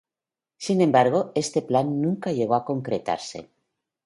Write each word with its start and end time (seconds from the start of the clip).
Sin 0.57 0.81
embargo, 0.81 1.31
este 1.35 1.61
plan 1.61 2.01
nunca 2.01 2.31
llegó 2.31 2.55
a 2.55 2.65
concretarse. 2.65 3.51